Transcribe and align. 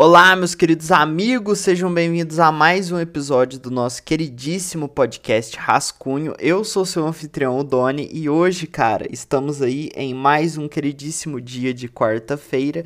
Olá, 0.00 0.36
meus 0.36 0.54
queridos 0.54 0.92
amigos, 0.92 1.58
sejam 1.58 1.92
bem-vindos 1.92 2.38
a 2.38 2.52
mais 2.52 2.92
um 2.92 3.00
episódio 3.00 3.58
do 3.58 3.68
nosso 3.68 4.00
queridíssimo 4.04 4.88
podcast 4.88 5.56
Rascunho. 5.56 6.34
Eu 6.38 6.62
sou 6.62 6.86
seu 6.86 7.04
anfitrião, 7.04 7.58
o 7.58 7.64
Doni, 7.64 8.08
e 8.12 8.30
hoje, 8.30 8.68
cara, 8.68 9.12
estamos 9.12 9.60
aí 9.60 9.90
em 9.96 10.14
mais 10.14 10.56
um 10.56 10.68
queridíssimo 10.68 11.40
dia 11.40 11.74
de 11.74 11.88
quarta-feira. 11.88 12.84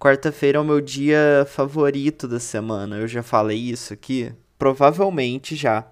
Quarta-feira 0.00 0.56
é 0.56 0.60
o 0.62 0.64
meu 0.64 0.80
dia 0.80 1.46
favorito 1.46 2.26
da 2.26 2.40
semana, 2.40 2.96
eu 2.96 3.06
já 3.06 3.22
falei 3.22 3.58
isso 3.58 3.92
aqui? 3.92 4.32
Provavelmente 4.58 5.54
já. 5.54 5.86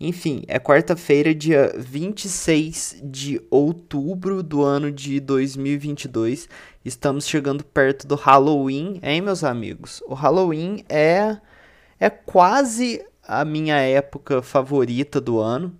Enfim, 0.00 0.42
é 0.48 0.58
quarta-feira, 0.58 1.32
dia 1.32 1.72
26 1.78 3.00
de 3.04 3.40
outubro 3.48 4.42
do 4.42 4.60
ano 4.60 4.90
de 4.90 5.20
2022. 5.20 6.48
Estamos 6.84 7.26
chegando 7.26 7.64
perto 7.64 8.06
do 8.06 8.14
Halloween, 8.14 9.00
hein, 9.02 9.20
meus 9.22 9.42
amigos? 9.42 10.02
O 10.06 10.14
Halloween 10.14 10.84
é 10.88 11.40
é 11.98 12.10
quase 12.10 13.04
a 13.26 13.44
minha 13.44 13.76
época 13.76 14.42
favorita 14.42 15.20
do 15.20 15.40
ano. 15.40 15.74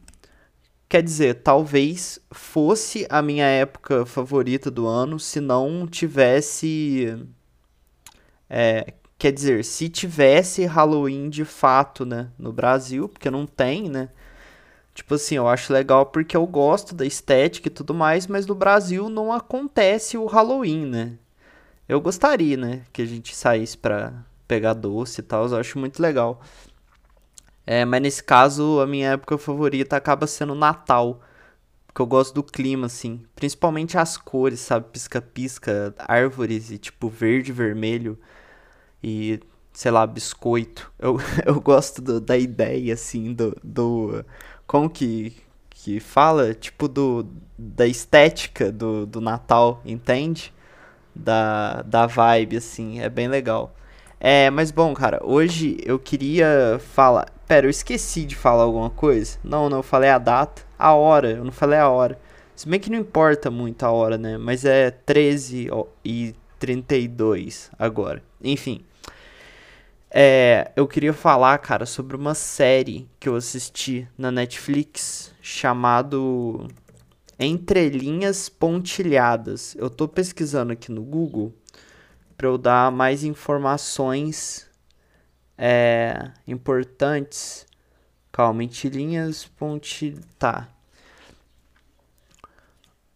Quer 0.89 1.03
dizer, 1.03 1.43
talvez 1.43 2.19
fosse 2.33 3.07
a 3.11 3.21
minha 3.21 3.47
época 3.47 4.07
favorita 4.07 4.71
do 4.71 4.87
ano 4.87 5.19
se 5.21 5.41
não 5.41 5.87
tivesse. 5.87 7.19
É, 8.49 8.95
Quer 9.19 9.33
dizer, 9.33 9.65
se 9.65 9.89
tivesse 9.89 10.67
Halloween 10.67 11.31
de 11.31 11.45
fato, 11.45 12.05
né, 12.05 12.29
no 12.39 12.53
Brasil, 12.53 13.09
porque 13.09 13.31
não 13.31 13.47
tem, 13.47 13.89
né? 13.89 14.11
Tipo 14.95 15.15
assim, 15.15 15.37
eu 15.37 15.49
acho 15.49 15.73
legal 15.73 16.07
porque 16.07 16.37
eu 16.37 16.47
gosto 16.47 16.95
da 16.95 17.05
estética 17.05 17.69
e 17.69 17.71
tudo 17.71 17.93
mais, 17.93 18.27
mas 18.27 18.47
no 18.47 18.55
Brasil 18.55 19.09
não 19.09 19.33
acontece 19.33 20.17
o 20.17 20.27
Halloween, 20.27 20.87
né? 20.87 21.19
Eu 21.89 22.01
gostaria, 22.01 22.57
né, 22.57 22.83
que 22.93 23.03
a 23.03 23.07
gente 23.07 23.35
saísse 23.37 23.77
pra 23.77 24.25
pegar 24.49 24.75
doce 24.75 25.21
e 25.21 25.25
tal, 25.25 25.47
eu 25.47 25.57
acho 25.59 25.79
muito 25.79 26.01
legal. 26.01 26.41
É, 27.67 27.85
mas 27.85 28.03
nesse 28.03 28.23
caso, 28.23 28.81
a 28.81 28.87
minha 28.87 29.13
época 29.13 29.39
favorita 29.39 29.97
acaba 29.97 30.27
sendo 30.27 30.55
Natal. 30.55 31.21
Porque 31.87 32.03
eu 32.03 32.07
gosto 32.07 32.35
do 32.35 32.43
clima, 32.43 32.87
assim. 32.87 33.25
Principalmente 33.35 33.97
as 33.97 34.17
cores, 34.17 34.61
sabe? 34.61 34.87
Pisca-pisca, 34.93 35.95
árvores 35.99 36.71
e 36.71 36.79
tipo 36.79 37.09
verde, 37.09 37.53
vermelho 37.53 38.19
e, 39.03 39.41
sei 39.73 39.91
lá, 39.91 40.07
biscoito. 40.07 40.93
Eu, 40.99 41.19
eu 41.47 41.61
gosto 41.61 42.03
do, 42.03 42.21
da 42.21 42.37
ideia, 42.37 42.95
assim, 42.95 43.33
do, 43.35 43.57
do. 43.63 44.25
Como 44.67 44.89
que, 44.89 45.37
que 45.71 46.01
fala? 46.01 46.55
Tipo, 46.55 46.89
do, 46.89 47.27
da 47.59 47.87
estética 47.87 48.73
do, 48.73 49.07
do 49.07 49.21
Natal, 49.21 49.81
entende? 49.85 50.53
Da, 51.15 51.83
da 51.83 52.07
vibe, 52.07 52.57
assim, 52.57 53.01
é 53.01 53.09
bem 53.09 53.29
legal. 53.29 53.75
É, 54.19 54.51
mas 54.51 54.71
bom, 54.71 54.95
cara, 54.95 55.21
hoje 55.23 55.77
eu 55.85 55.99
queria 55.99 56.81
falar. 56.95 57.27
Pera, 57.47 57.67
eu 57.67 57.71
esqueci 57.71 58.25
de 58.25 58.35
falar 58.35 58.63
alguma 58.63 58.91
coisa? 58.91 59.39
Não, 59.45 59.69
não, 59.69 59.79
eu 59.79 59.83
falei 59.83 60.09
a 60.11 60.19
data, 60.19 60.63
a 60.79 60.95
hora, 60.95 61.31
eu 61.33 61.45
não 61.45 61.53
falei 61.53 61.79
a 61.79 61.89
hora. 61.89 62.19
Se 62.57 62.69
bem 62.69 62.81
que 62.81 62.91
não 62.91 62.99
importa 62.99 63.51
muito 63.51 63.83
a 63.85 63.91
hora, 63.91 64.17
né? 64.17 64.39
Mas 64.39 64.65
é 64.65 64.91
13 64.91 65.69
e 66.05 66.35
32 66.59 67.71
agora. 67.79 68.23
Enfim. 68.43 68.81
É, 70.17 70.71
eu 70.77 70.87
queria 70.87 71.13
falar, 71.13 71.59
cara, 71.59 71.85
sobre 71.85 72.15
uma 72.15 72.37
série 72.37 73.11
que 73.19 73.29
eu 73.29 73.35
assisti 73.35 74.07
na 74.17 74.31
Netflix 74.31 75.35
chamado 75.43 76.69
Entrelinhas 77.37 78.49
Pontilhadas. 78.49 79.75
Eu 79.75 79.91
tô 79.91 80.07
pesquisando 80.07 80.73
aqui 80.73 80.93
no 80.93 81.03
Google 81.03 81.53
para 82.37 82.47
eu 82.47 82.57
dar 82.57 82.93
mais 82.93 83.25
informações 83.25 84.71
é, 85.59 86.31
importantes. 86.47 87.67
Calma, 88.31 88.63
entrelinhas 88.63 89.45
pontilhadas. 89.45 90.29
Tá. 90.39 90.69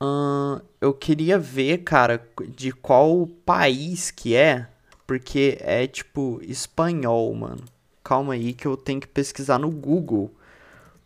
Hum, 0.03 0.61
eu 0.81 0.93
queria 0.93 1.39
ver, 1.39 1.79
cara, 1.85 2.21
de 2.49 2.73
qual 2.73 3.25
país 3.47 4.11
que 4.11 4.35
é 4.35 4.67
porque 5.09 5.57
é 5.63 5.87
tipo 5.87 6.39
espanhol, 6.43 7.35
mano. 7.35 7.65
Calma 8.05 8.35
aí 8.35 8.53
que 8.53 8.67
eu 8.67 8.77
tenho 8.77 9.01
que 9.01 9.09
pesquisar 9.09 9.59
no 9.59 9.71
Google. 9.71 10.31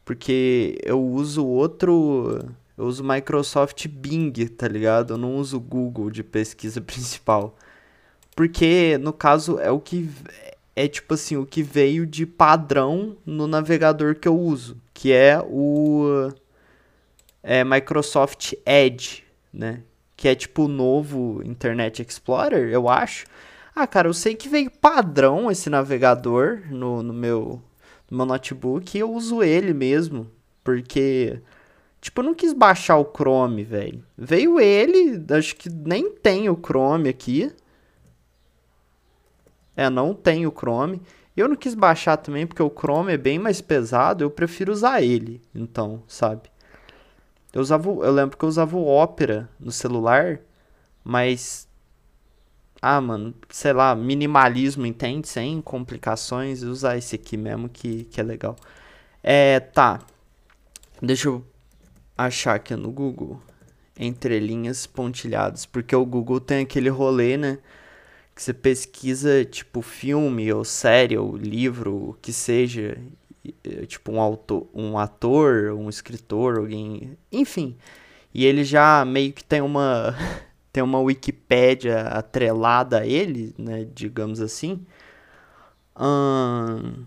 Porque 0.04 0.76
eu 0.82 1.00
uso 1.00 1.46
outro. 1.46 2.41
Eu 2.76 2.86
uso 2.86 3.04
Microsoft 3.04 3.86
Bing, 3.86 4.32
tá 4.48 4.66
ligado? 4.66 5.14
Eu 5.14 5.18
não 5.18 5.36
uso 5.36 5.60
Google 5.60 6.10
de 6.10 6.24
pesquisa 6.24 6.80
principal. 6.82 7.56
Porque, 8.34 8.98
no 9.00 9.12
caso, 9.12 9.60
é 9.60 9.70
o 9.70 9.78
que. 9.78 10.10
É 10.74 10.88
tipo 10.88 11.14
assim, 11.14 11.36
o 11.36 11.46
que 11.46 11.62
veio 11.62 12.04
de 12.04 12.26
padrão 12.26 13.16
no 13.24 13.46
navegador 13.46 14.16
que 14.16 14.26
eu 14.26 14.36
uso. 14.36 14.76
Que 14.92 15.12
é 15.12 15.38
o. 15.38 16.28
É 17.41 17.62
Microsoft 17.62 18.54
Edge, 18.66 19.22
né? 19.52 19.84
Que 20.16 20.26
é 20.26 20.34
tipo 20.34 20.64
o 20.64 20.68
novo 20.68 21.41
Internet 21.44 22.02
Explorer, 22.02 22.68
eu 22.68 22.88
acho. 22.88 23.26
Ah, 23.75 23.87
cara, 23.87 24.09
eu 24.09 24.15
sei 24.15 24.34
que 24.34 24.49
veio 24.49 24.71
padrão 24.71 25.50
esse 25.50 25.71
navegador 25.71 26.62
no, 26.71 27.03
no, 27.03 27.12
meu, 27.12 27.62
no 28.10 28.16
meu 28.16 28.27
notebook 28.27 28.97
e 28.97 29.00
eu 29.00 29.10
uso 29.10 29.43
ele 29.43 29.72
mesmo. 29.72 30.31
Porque, 30.62 31.41
tipo, 32.00 32.21
eu 32.21 32.25
não 32.25 32.34
quis 32.34 32.53
baixar 32.53 32.99
o 32.99 33.10
Chrome, 33.16 33.65
velho. 33.65 34.05
Veio 34.16 34.60
ele, 34.60 35.25
acho 35.34 35.56
que 35.56 35.71
nem 35.71 36.10
tem 36.12 36.50
o 36.50 36.56
Chrome 36.56 37.09
aqui. 37.09 37.50
É, 39.75 39.89
não 39.89 40.15
tem 40.15 40.47
o 40.47 40.53
Chrome. 40.53 41.00
Eu 41.34 41.49
não 41.49 41.56
quis 41.56 41.75
baixar 41.75 42.19
também 42.19 42.47
porque 42.47 42.62
o 42.62 42.71
Chrome 42.71 43.12
é 43.12 43.16
bem 43.16 43.39
mais 43.39 43.62
pesado, 43.62 44.22
eu 44.22 44.31
prefiro 44.31 44.71
usar 44.71 45.00
ele, 45.03 45.41
então, 45.54 46.03
sabe? 46.06 46.50
Eu 47.53 47.62
usava, 47.62 47.89
eu 47.89 48.12
lembro 48.12 48.37
que 48.37 48.44
eu 48.44 48.49
usava 48.49 48.77
o 48.77 48.87
Opera 48.87 49.49
no 49.59 49.72
celular, 49.72 50.41
mas 51.03 51.66
ah, 52.82 53.00
mano, 53.00 53.32
sei 53.48 53.72
lá, 53.72 53.94
minimalismo, 53.94 54.84
entende? 54.84 55.28
Sem 55.28 55.60
complicações, 55.62 56.65
usar 56.65 56.98
esse 56.98 57.15
aqui 57.15 57.37
mesmo 57.37 57.69
que, 57.69 58.04
que 58.06 58.20
é 58.20 58.25
legal. 58.25 58.56
É, 59.22 59.60
tá. 59.60 60.00
Deixa 61.00 61.28
eu 61.28 61.44
achar 62.19 62.56
aqui 62.56 62.75
no 62.75 62.91
Google. 62.91 63.41
Entrelinhas 63.97 64.84
pontilhadas. 64.87 65.65
Porque 65.65 65.94
o 65.94 66.04
Google 66.04 66.41
tem 66.41 66.62
aquele 66.65 66.88
rolê, 66.88 67.37
né? 67.37 67.59
Que 68.34 68.42
você 68.42 68.53
pesquisa, 68.53 69.44
tipo, 69.44 69.81
filme, 69.82 70.53
ou 70.53 70.65
série, 70.65 71.16
ou 71.16 71.37
livro, 71.37 72.10
o 72.10 72.16
que 72.21 72.32
seja. 72.32 72.98
Tipo, 73.87 74.12
um, 74.12 74.21
autor, 74.21 74.69
um 74.75 74.98
ator, 74.98 75.72
um 75.72 75.88
escritor, 75.88 76.59
alguém. 76.59 77.16
Enfim. 77.31 77.76
E 78.34 78.44
ele 78.44 78.65
já 78.65 79.04
meio 79.04 79.32
que 79.32 79.44
tem 79.44 79.60
uma. 79.60 80.16
tem 80.72 80.83
uma 80.83 81.00
Wikipédia 81.00 82.00
atrelada 82.09 83.00
a 83.00 83.06
ele, 83.06 83.55
né, 83.59 83.87
digamos 83.94 84.41
assim. 84.41 84.84
Hum, 85.99 87.05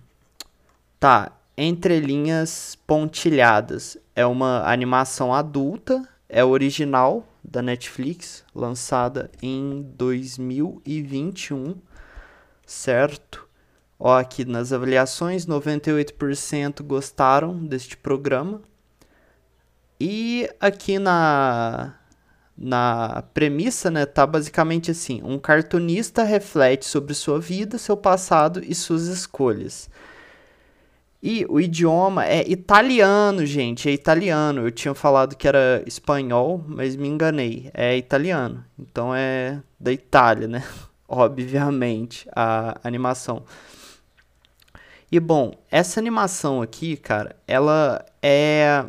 tá, 1.00 1.32
Entre 1.58 2.00
Linhas 2.00 2.78
Pontilhadas 2.86 3.98
é 4.16 4.26
uma 4.26 4.70
animação 4.70 5.34
adulta, 5.34 6.08
é 6.30 6.44
original 6.46 7.26
da 7.44 7.62
Netflix, 7.62 8.44
lançada 8.54 9.32
em 9.42 9.82
2021, 9.98 11.76
certo? 12.66 13.48
Ó, 13.98 14.18
aqui 14.18 14.46
nas 14.46 14.74
avaliações, 14.74 15.46
98% 15.46 16.84
gostaram 16.84 17.66
deste 17.66 17.96
programa. 17.98 18.62
E 20.00 20.50
aqui 20.60 21.00
na 21.00 21.96
na 22.58 23.24
premissa, 23.34 23.92
né, 23.92 24.06
tá 24.06 24.26
basicamente 24.26 24.92
assim: 24.92 25.22
um 25.24 25.38
cartunista 25.38 26.24
reflete 26.24 26.86
sobre 26.86 27.14
sua 27.14 27.40
vida, 27.40 27.78
seu 27.78 27.98
passado 27.98 28.62
e 28.64 28.74
suas 28.74 29.08
escolhas. 29.08 29.90
E 31.28 31.44
o 31.50 31.60
idioma 31.60 32.24
é 32.26 32.48
italiano, 32.48 33.46
gente, 33.48 33.90
é 33.90 33.92
italiano. 33.92 34.62
Eu 34.62 34.72
tinha 34.72 34.94
falado 34.94 35.36
que 35.36 35.48
era 35.48 35.84
espanhol, 35.88 36.64
mas 36.68 36.96
me 36.96 37.08
enganei. 37.08 37.72
É 37.74 37.98
italiano. 37.98 38.64
Então 38.78 39.14
é 39.14 39.60
da 39.80 39.92
Itália, 39.92 40.48
né? 40.48 40.64
Obviamente, 41.10 42.28
a 42.36 42.80
animação. 42.84 43.44
E 45.12 45.20
bom, 45.20 45.54
essa 45.72 46.00
animação 46.00 46.62
aqui, 46.62 46.96
cara, 46.96 47.36
ela 47.48 48.06
é 48.22 48.86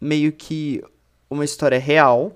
meio 0.00 0.32
que 0.32 0.84
uma 1.28 1.44
história 1.44 1.80
real, 1.80 2.32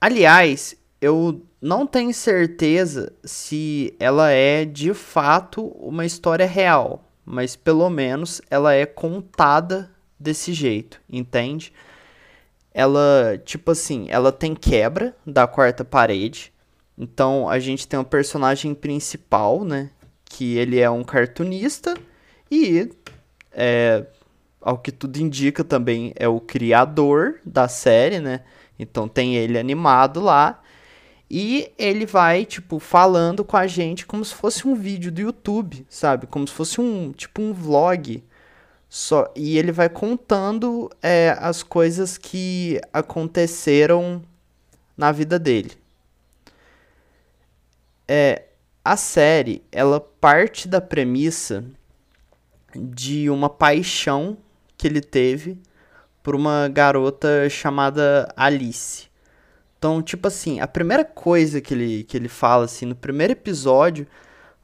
Aliás, 0.00 0.76
eu 1.00 1.42
não 1.60 1.86
tenho 1.86 2.14
certeza 2.14 3.12
se 3.24 3.94
ela 3.98 4.30
é 4.30 4.64
de 4.64 4.94
fato 4.94 5.66
uma 5.78 6.06
história 6.06 6.46
real, 6.46 7.04
mas 7.24 7.56
pelo 7.56 7.90
menos 7.90 8.40
ela 8.48 8.74
é 8.74 8.86
contada 8.86 9.90
desse 10.18 10.52
jeito, 10.52 11.00
entende? 11.10 11.72
Ela, 12.72 13.40
tipo 13.44 13.72
assim, 13.72 14.06
ela 14.08 14.30
tem 14.30 14.54
quebra 14.54 15.16
da 15.26 15.46
quarta 15.46 15.84
parede, 15.84 16.52
Então 16.96 17.48
a 17.48 17.58
gente 17.60 17.86
tem 17.86 17.98
um 17.98 18.04
personagem 18.04 18.74
principal, 18.74 19.64
né? 19.64 19.90
Que 20.24 20.56
ele 20.58 20.80
é 20.80 20.90
um 20.90 21.04
cartunista 21.04 21.94
e 22.50 22.90
é, 23.52 24.04
ao 24.60 24.78
que 24.78 24.90
tudo 24.92 25.16
indica 25.18 25.64
também 25.64 26.12
é 26.16 26.28
o 26.28 26.40
criador 26.40 27.40
da 27.44 27.68
série, 27.68 28.20
né? 28.20 28.42
Então 28.78 29.08
tem 29.08 29.36
ele 29.36 29.58
animado 29.58 30.20
lá. 30.20 30.62
E 31.30 31.70
ele 31.76 32.06
vai, 32.06 32.44
tipo, 32.44 32.78
falando 32.78 33.44
com 33.44 33.56
a 33.56 33.66
gente 33.66 34.06
como 34.06 34.24
se 34.24 34.34
fosse 34.34 34.66
um 34.66 34.74
vídeo 34.74 35.12
do 35.12 35.20
YouTube, 35.20 35.86
sabe? 35.88 36.26
Como 36.26 36.46
se 36.48 36.54
fosse 36.54 36.80
um, 36.80 37.12
tipo, 37.12 37.42
um 37.42 37.52
vlog. 37.52 38.24
Só, 38.88 39.30
e 39.36 39.58
ele 39.58 39.70
vai 39.70 39.90
contando 39.90 40.90
é, 41.02 41.36
as 41.38 41.62
coisas 41.62 42.16
que 42.16 42.80
aconteceram 42.92 44.22
na 44.96 45.12
vida 45.12 45.38
dele. 45.38 45.72
É, 48.06 48.44
a 48.82 48.96
série, 48.96 49.62
ela 49.70 50.00
parte 50.00 50.66
da 50.66 50.80
premissa 50.80 51.62
de 52.74 53.28
uma 53.28 53.50
paixão 53.50 54.38
que 54.78 54.86
ele 54.86 55.02
teve 55.02 55.58
por 56.28 56.36
uma 56.36 56.68
garota 56.68 57.48
chamada 57.48 58.30
Alice. 58.36 59.08
Então, 59.78 60.02
tipo 60.02 60.28
assim, 60.28 60.60
a 60.60 60.68
primeira 60.68 61.02
coisa 61.02 61.58
que 61.58 61.72
ele, 61.72 62.04
que 62.04 62.18
ele 62.18 62.28
fala, 62.28 62.66
assim, 62.66 62.84
no 62.84 62.94
primeiro 62.94 63.32
episódio, 63.32 64.06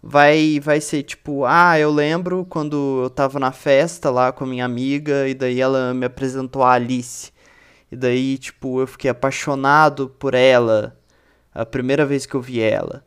vai, 0.03 0.61
vai 0.61 0.79
ser 0.79 1.05
tipo, 1.05 1.47
ah, 1.47 1.79
eu 1.79 1.91
lembro 1.91 2.45
quando 2.45 3.05
eu 3.05 3.09
tava 3.09 3.39
na 3.39 3.51
festa 3.51 4.11
lá 4.11 4.31
com 4.31 4.45
a 4.45 4.47
minha 4.47 4.63
amiga, 4.67 5.27
e 5.27 5.33
daí 5.33 5.59
ela 5.59 5.95
me 5.95 6.05
apresentou 6.05 6.63
a 6.63 6.73
Alice. 6.73 7.33
E 7.91 7.97
daí, 7.97 8.37
tipo, 8.37 8.83
eu 8.83 8.87
fiquei 8.87 9.11
apaixonado 9.11 10.11
por 10.11 10.35
ela 10.35 10.95
a 11.55 11.65
primeira 11.65 12.05
vez 12.05 12.27
que 12.27 12.35
eu 12.35 12.43
vi 12.43 12.61
ela. 12.61 13.03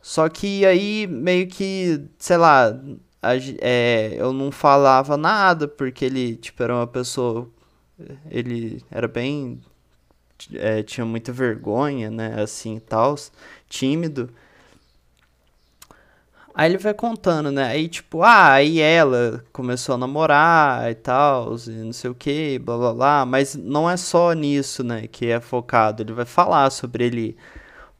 Só 0.00 0.26
que 0.30 0.64
aí, 0.64 1.06
meio 1.06 1.46
que, 1.48 2.02
sei 2.18 2.38
lá, 2.38 2.74
a, 3.20 3.32
é, 3.60 4.14
eu 4.16 4.32
não 4.32 4.50
falava 4.50 5.18
nada, 5.18 5.68
porque 5.68 6.06
ele, 6.06 6.36
tipo, 6.36 6.62
era 6.62 6.74
uma 6.74 6.86
pessoa. 6.86 7.46
Ele 8.30 8.82
era 8.90 9.08
bem. 9.08 9.60
É, 10.54 10.82
tinha 10.82 11.04
muita 11.04 11.32
vergonha, 11.32 12.10
né? 12.10 12.40
Assim 12.42 12.76
e 12.76 12.80
tal, 12.80 13.14
tímido. 13.68 14.30
Aí 16.54 16.70
ele 16.70 16.78
vai 16.78 16.92
contando, 16.92 17.50
né? 17.50 17.64
Aí, 17.68 17.88
tipo, 17.88 18.22
ah, 18.22 18.52
aí 18.52 18.80
ela 18.80 19.44
começou 19.52 19.94
a 19.94 19.98
namorar 19.98 20.90
e 20.90 20.94
tal, 20.94 21.56
e 21.66 21.70
não 21.70 21.92
sei 21.92 22.10
o 22.10 22.14
que, 22.14 22.58
blá 22.58 22.76
blá 22.76 22.94
blá. 22.94 23.26
Mas 23.26 23.54
não 23.54 23.88
é 23.88 23.96
só 23.96 24.32
nisso, 24.32 24.82
né? 24.82 25.06
Que 25.06 25.26
é 25.28 25.40
focado. 25.40 26.02
Ele 26.02 26.12
vai 26.12 26.24
falar 26.24 26.68
sobre 26.70 27.04
ele 27.06 27.36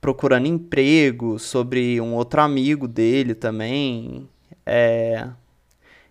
procurando 0.00 0.46
emprego, 0.46 1.38
sobre 1.38 2.00
um 2.00 2.14
outro 2.14 2.40
amigo 2.40 2.88
dele 2.88 3.34
também. 3.34 4.28
É... 4.66 5.28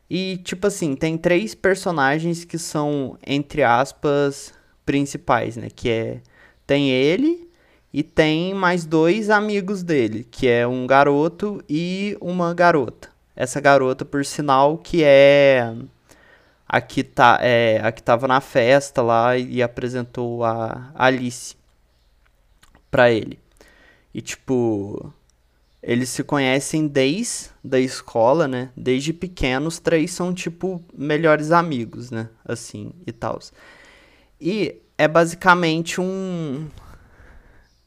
E, 0.09 0.37
tipo 0.37 0.67
assim, 0.67 0.95
tem 0.95 1.17
três 1.17 1.53
personagens 1.53 2.43
que 2.43 2.57
são, 2.57 3.17
entre 3.25 3.63
aspas, 3.63 4.53
principais, 4.85 5.55
né? 5.55 5.69
Que 5.73 5.89
é. 5.89 6.21
Tem 6.65 6.89
ele 6.89 7.49
e 7.93 8.03
tem 8.03 8.53
mais 8.53 8.85
dois 8.85 9.29
amigos 9.29 9.83
dele, 9.83 10.27
que 10.29 10.47
é 10.47 10.67
um 10.67 10.85
garoto 10.87 11.63
e 11.67 12.17
uma 12.21 12.53
garota. 12.53 13.09
Essa 13.35 13.59
garota, 13.59 14.05
por 14.05 14.25
sinal, 14.25 14.77
que 14.77 15.03
é 15.03 15.73
a 16.67 16.81
que, 16.81 17.03
tá, 17.03 17.39
é, 17.41 17.79
a 17.83 17.91
que 17.91 18.03
tava 18.03 18.27
na 18.27 18.41
festa 18.41 19.01
lá 19.01 19.35
e 19.37 19.61
apresentou 19.63 20.43
a 20.43 20.91
Alice 20.93 21.55
pra 22.91 23.11
ele. 23.11 23.39
E 24.13 24.21
tipo, 24.21 25.13
eles 25.81 26.09
se 26.09 26.23
conhecem 26.23 26.87
desde 26.87 27.49
da 27.63 27.79
escola, 27.79 28.47
né? 28.47 28.69
Desde 28.75 29.13
pequenos, 29.13 29.79
três 29.79 30.11
são 30.11 30.33
tipo 30.33 30.83
melhores 30.93 31.51
amigos, 31.51 32.11
né? 32.11 32.29
Assim 32.45 32.91
e 33.07 33.11
tal. 33.11 33.39
E 34.39 34.81
é 34.97 35.07
basicamente 35.07 36.01
um 36.01 36.67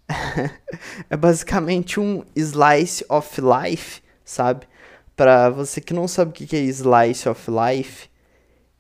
é 1.08 1.16
basicamente 1.16 2.00
um 2.00 2.24
slice 2.34 3.04
of 3.08 3.40
life, 3.40 4.02
sabe? 4.24 4.66
Para 5.14 5.50
você 5.50 5.80
que 5.80 5.92
não 5.92 6.08
sabe 6.08 6.30
o 6.30 6.32
que 6.32 6.56
é 6.56 6.60
slice 6.60 7.28
of 7.28 7.50
life, 7.50 8.08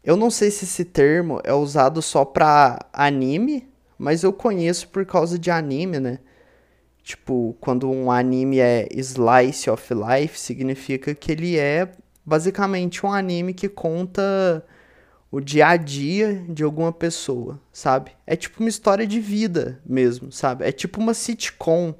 eu 0.02 0.16
não 0.16 0.30
sei 0.30 0.50
se 0.50 0.64
esse 0.64 0.84
termo 0.84 1.40
é 1.44 1.52
usado 1.52 2.00
só 2.02 2.24
pra 2.24 2.78
anime, 2.92 3.68
mas 3.98 4.22
eu 4.22 4.32
conheço 4.32 4.88
por 4.88 5.06
causa 5.06 5.38
de 5.38 5.50
anime, 5.50 6.00
né? 6.00 6.18
Tipo, 7.02 7.56
quando 7.60 7.90
um 7.90 8.10
anime 8.10 8.60
é 8.60 8.86
slice 8.92 9.68
of 9.68 9.92
life, 9.92 10.38
significa 10.38 11.14
que 11.14 11.32
ele 11.32 11.58
é 11.58 11.90
basicamente 12.24 13.04
um 13.04 13.12
anime 13.12 13.52
que 13.52 13.68
conta 13.68 14.64
o 15.30 15.40
dia 15.40 15.68
a 15.68 15.76
dia 15.76 16.44
de 16.48 16.62
alguma 16.62 16.92
pessoa, 16.92 17.58
sabe? 17.72 18.12
É 18.26 18.36
tipo 18.36 18.60
uma 18.60 18.68
história 18.68 19.06
de 19.06 19.18
vida 19.18 19.80
mesmo, 19.84 20.30
sabe? 20.30 20.64
É 20.64 20.70
tipo 20.70 21.00
uma 21.00 21.14
sitcom, 21.14 21.94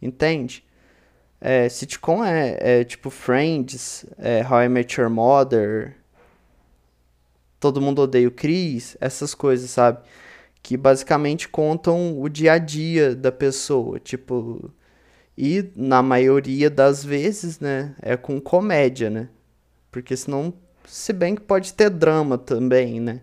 entende? 0.00 0.64
É, 1.40 1.68
sitcom 1.68 2.24
é, 2.24 2.80
é 2.80 2.84
tipo 2.84 3.10
Friends, 3.10 4.06
é 4.16 4.46
How 4.48 4.62
I 4.62 4.68
Met 4.68 5.00
Your 5.00 5.10
Mother, 5.10 5.96
Todo 7.58 7.80
Mundo 7.80 8.02
Odeia 8.02 8.28
o 8.28 8.30
Chris, 8.30 8.96
essas 9.00 9.34
coisas, 9.34 9.68
sabe? 9.70 9.98
Que 10.62 10.76
basicamente 10.76 11.48
contam 11.48 12.20
o 12.20 12.28
dia 12.28 12.52
a 12.52 12.58
dia 12.58 13.14
da 13.14 13.32
pessoa, 13.32 13.98
tipo, 13.98 14.70
e 15.36 15.70
na 15.74 16.02
maioria 16.02 16.68
das 16.68 17.04
vezes, 17.04 17.60
né, 17.60 17.94
é 18.02 18.16
com 18.16 18.40
comédia, 18.40 19.08
né? 19.08 19.28
Porque 19.90 20.16
senão, 20.16 20.52
se 20.86 21.12
bem 21.12 21.34
que 21.34 21.40
pode 21.40 21.72
ter 21.72 21.90
drama 21.90 22.36
também, 22.36 23.00
né? 23.00 23.22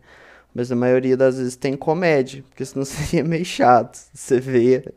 Mas 0.53 0.71
na 0.71 0.75
maioria 0.75 1.15
das 1.15 1.37
vezes 1.37 1.55
tem 1.55 1.77
comédia, 1.77 2.43
porque 2.49 2.65
senão 2.65 2.83
seria 2.85 3.23
meio 3.23 3.45
chato. 3.45 3.99
Você 4.13 4.39
vê 4.39 4.91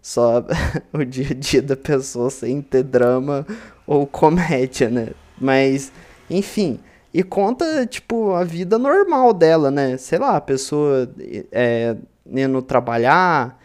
só 0.00 0.44
o 0.92 1.04
dia 1.04 1.28
a 1.30 1.34
dia 1.34 1.60
da 1.60 1.76
pessoa 1.76 2.30
sem 2.30 2.62
ter 2.62 2.82
drama 2.82 3.46
ou 3.86 4.06
comédia, 4.06 4.88
né? 4.88 5.08
Mas, 5.38 5.92
enfim, 6.30 6.80
e 7.14 7.22
conta, 7.22 7.86
tipo, 7.86 8.32
a 8.32 8.42
vida 8.42 8.78
normal 8.78 9.34
dela, 9.34 9.70
né? 9.70 9.96
Sei 9.98 10.18
lá, 10.18 10.36
a 10.36 10.40
pessoa 10.40 11.12
é, 11.50 11.96
indo 12.26 12.62
trabalhar, 12.62 13.58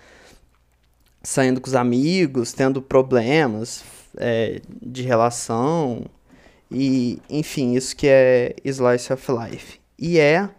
saindo 1.23 1.61
com 1.61 1.67
os 1.67 1.75
amigos, 1.75 2.51
tendo 2.51 2.81
problemas 2.81 3.83
é, 4.17 4.61
de 4.81 5.03
relação. 5.03 6.05
E, 6.69 7.21
enfim, 7.29 7.75
isso 7.75 7.95
que 7.95 8.07
é 8.07 8.55
Slice 8.65 9.13
of 9.13 9.25
Life. 9.31 9.79
E 9.97 10.19
é 10.19 10.49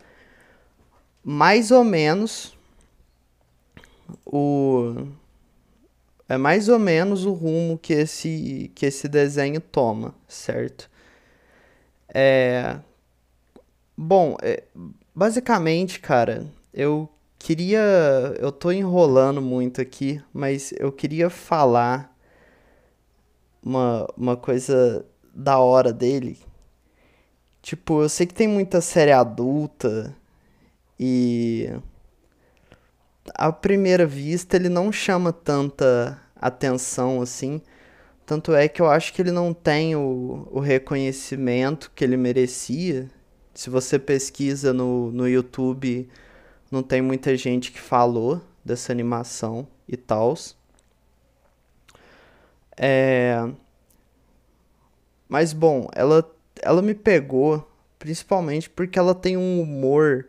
mais 1.22 1.70
ou 1.70 1.84
menos 1.84 2.56
o 4.24 4.94
é 6.26 6.38
mais 6.38 6.68
ou 6.68 6.78
menos 6.78 7.26
o 7.26 7.32
rumo 7.32 7.76
que 7.78 7.92
esse 7.92 8.70
que 8.74 8.86
esse 8.86 9.08
desenho 9.08 9.60
toma, 9.60 10.14
certo? 10.26 10.87
É... 12.12 12.78
Bom, 13.96 14.36
é... 14.42 14.64
basicamente, 15.14 16.00
cara, 16.00 16.46
eu 16.72 17.08
queria. 17.38 17.80
Eu 18.38 18.50
tô 18.52 18.70
enrolando 18.72 19.40
muito 19.40 19.80
aqui, 19.80 20.22
mas 20.32 20.72
eu 20.78 20.90
queria 20.92 21.30
falar 21.30 22.14
uma, 23.62 24.06
uma 24.16 24.36
coisa 24.36 25.04
da 25.34 25.58
hora 25.58 25.92
dele. 25.92 26.38
Tipo, 27.62 28.02
eu 28.02 28.08
sei 28.08 28.26
que 28.26 28.34
tem 28.34 28.48
muita 28.48 28.80
série 28.80 29.12
adulta 29.12 30.14
e. 30.98 31.70
À 33.34 33.52
primeira 33.52 34.06
vista 34.06 34.56
ele 34.56 34.70
não 34.70 34.90
chama 34.90 35.32
tanta 35.32 36.18
atenção 36.34 37.20
assim. 37.20 37.60
Tanto 38.28 38.54
é 38.54 38.68
que 38.68 38.82
eu 38.82 38.90
acho 38.90 39.14
que 39.14 39.22
ele 39.22 39.32
não 39.32 39.54
tem 39.54 39.96
o, 39.96 40.46
o 40.50 40.60
reconhecimento 40.60 41.90
que 41.94 42.04
ele 42.04 42.14
merecia. 42.14 43.08
Se 43.54 43.70
você 43.70 43.98
pesquisa 43.98 44.70
no, 44.70 45.10
no 45.10 45.26
YouTube, 45.26 46.06
não 46.70 46.82
tem 46.82 47.00
muita 47.00 47.34
gente 47.38 47.72
que 47.72 47.80
falou 47.80 48.42
dessa 48.62 48.92
animação 48.92 49.66
e 49.88 49.96
tal. 49.96 50.34
É... 52.76 53.48
Mas 55.26 55.54
bom, 55.54 55.88
ela, 55.94 56.22
ela 56.60 56.82
me 56.82 56.94
pegou 56.94 57.66
principalmente 57.98 58.68
porque 58.68 58.98
ela 58.98 59.14
tem 59.14 59.38
um 59.38 59.58
humor 59.58 60.28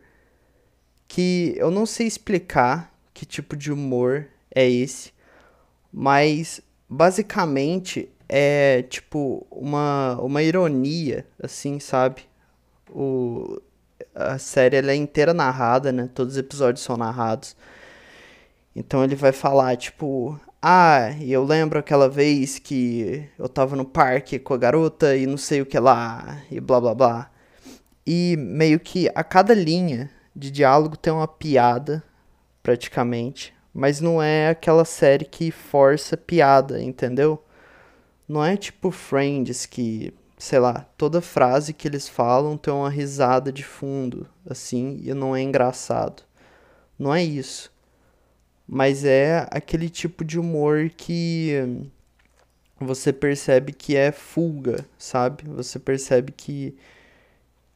que 1.05 1.53
eu 1.57 1.69
não 1.69 1.85
sei 1.85 2.07
explicar 2.07 2.97
que 3.13 3.25
tipo 3.25 3.57
de 3.57 3.73
humor 3.73 4.25
é 4.55 4.69
esse, 4.69 5.11
mas 5.91 6.61
basicamente 6.89 8.09
é 8.27 8.83
tipo 8.83 9.45
uma, 9.51 10.19
uma 10.21 10.41
ironia, 10.43 11.25
assim, 11.41 11.79
sabe? 11.79 12.23
O, 12.89 13.61
a 14.15 14.37
série 14.37 14.77
ela 14.77 14.91
é 14.91 14.95
inteira 14.95 15.33
narrada, 15.33 15.91
né? 15.91 16.09
Todos 16.13 16.33
os 16.33 16.39
episódios 16.39 16.83
são 16.83 16.97
narrados. 16.97 17.55
Então 18.75 19.03
ele 19.03 19.15
vai 19.15 19.31
falar, 19.31 19.75
tipo, 19.77 20.39
ah, 20.61 21.11
eu 21.21 21.43
lembro 21.43 21.79
aquela 21.79 22.09
vez 22.09 22.59
que 22.59 23.27
eu 23.37 23.49
tava 23.49 23.75
no 23.75 23.85
parque 23.85 24.39
com 24.39 24.53
a 24.53 24.57
garota 24.57 25.15
e 25.15 25.25
não 25.25 25.37
sei 25.37 25.61
o 25.61 25.65
que 25.65 25.79
lá, 25.79 26.41
e 26.51 26.59
blá 26.59 26.79
blá 26.81 26.95
blá. 26.95 27.31
E 28.05 28.35
meio 28.37 28.79
que 28.79 29.09
a 29.15 29.23
cada 29.23 29.53
linha 29.53 30.09
de 30.35 30.51
diálogo 30.51 30.97
tem 30.97 31.13
uma 31.13 31.27
piada, 31.27 32.03
praticamente. 32.63 33.53
Mas 33.79 34.01
não 34.01 34.21
é 34.21 34.49
aquela 34.49 34.85
série 34.85 35.25
que 35.25 35.51
força 35.51 36.17
piada, 36.17 36.81
entendeu? 36.81 37.43
Não 38.27 38.43
é 38.43 38.57
tipo 38.57 38.91
Friends 38.91 39.65
que, 39.65 40.13
sei 40.37 40.59
lá, 40.59 40.85
toda 40.97 41.21
frase 41.21 41.73
que 41.73 41.87
eles 41.87 42.07
falam 42.07 42.57
tem 42.57 42.73
uma 42.73 42.89
risada 42.89 43.51
de 43.51 43.63
fundo, 43.63 44.27
assim, 44.47 44.99
e 45.03 45.13
não 45.13 45.35
é 45.35 45.41
engraçado. 45.41 46.23
Não 46.97 47.13
é 47.13 47.23
isso 47.23 47.71
mas 48.71 49.03
é 49.03 49.47
aquele 49.49 49.89
tipo 49.89 50.23
de 50.23 50.39
humor 50.39 50.91
que 50.95 51.53
você 52.79 53.11
percebe 53.11 53.73
que 53.73 53.95
é 53.95 54.11
fuga, 54.11 54.85
sabe? 54.95 55.43
Você 55.47 55.79
percebe 55.79 56.31
que 56.31 56.77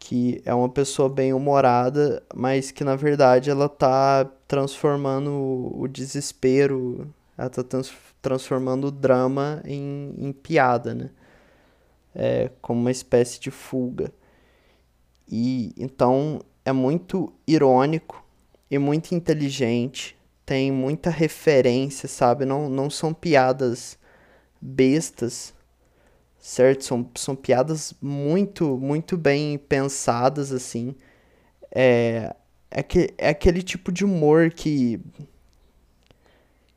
que 0.03 0.41
é 0.43 0.53
uma 0.53 0.67
pessoa 0.67 1.07
bem 1.07 1.31
humorada, 1.31 2.21
mas 2.35 2.71
que 2.71 2.83
na 2.83 2.93
verdade 2.93 3.49
ela 3.49 3.69
tá 3.69 4.29
transformando 4.45 5.31
o 5.73 5.87
desespero, 5.87 7.07
ela 7.37 7.49
tá 7.49 7.63
trans 7.63 7.89
transformando 8.21 8.87
o 8.87 8.91
drama 8.91 9.61
em, 9.63 10.13
em 10.17 10.33
piada, 10.33 10.93
né? 10.93 11.09
É, 12.13 12.51
como 12.61 12.81
uma 12.81 12.91
espécie 12.91 13.39
de 13.39 13.49
fuga. 13.49 14.11
E 15.25 15.73
então 15.77 16.41
é 16.65 16.73
muito 16.73 17.31
irônico 17.47 18.21
e 18.69 18.77
muito 18.77 19.15
inteligente 19.15 20.17
tem 20.45 20.69
muita 20.69 21.09
referência, 21.09 22.09
sabe? 22.09 22.43
Não, 22.43 22.67
não 22.69 22.89
são 22.89 23.13
piadas 23.13 23.97
bestas, 24.59 25.53
certo? 26.43 26.83
São, 26.83 27.09
são 27.15 27.35
piadas 27.37 27.95
muito, 28.01 28.77
muito 28.77 29.17
bem 29.17 29.57
pensadas, 29.57 30.51
assim. 30.51 30.93
É, 31.71 32.35
é, 32.69 32.83
que, 32.83 33.13
é 33.17 33.29
aquele 33.29 33.63
tipo 33.63 33.91
de 33.91 34.03
humor 34.05 34.51
que. 34.51 34.99